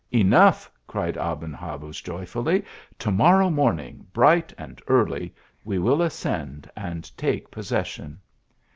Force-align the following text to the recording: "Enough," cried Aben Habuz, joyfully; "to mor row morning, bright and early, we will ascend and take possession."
"Enough," 0.25 0.71
cried 0.87 1.15
Aben 1.15 1.53
Habuz, 1.53 2.01
joyfully; 2.01 2.65
"to 2.97 3.11
mor 3.11 3.37
row 3.37 3.51
morning, 3.51 4.03
bright 4.13 4.51
and 4.57 4.81
early, 4.87 5.31
we 5.63 5.77
will 5.77 6.01
ascend 6.01 6.67
and 6.75 7.15
take 7.15 7.51
possession." 7.51 8.19